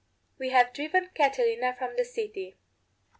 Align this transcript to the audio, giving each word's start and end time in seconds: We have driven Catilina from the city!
We 0.39 0.49
have 0.49 0.73
driven 0.73 1.09
Catilina 1.13 1.75
from 1.77 1.95
the 1.95 2.03
city! 2.05 2.57